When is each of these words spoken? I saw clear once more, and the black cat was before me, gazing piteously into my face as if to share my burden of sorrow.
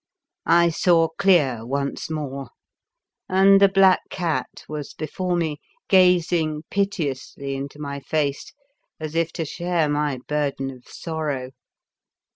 I 0.47 0.69
saw 0.69 1.09
clear 1.09 1.63
once 1.63 2.09
more, 2.09 2.49
and 3.29 3.61
the 3.61 3.69
black 3.69 3.99
cat 4.09 4.63
was 4.67 4.95
before 4.95 5.35
me, 5.35 5.59
gazing 5.89 6.63
piteously 6.71 7.53
into 7.53 7.77
my 7.77 7.99
face 7.99 8.51
as 8.99 9.13
if 9.13 9.31
to 9.33 9.45
share 9.45 9.87
my 9.87 10.17
burden 10.27 10.71
of 10.71 10.87
sorrow. 10.87 11.51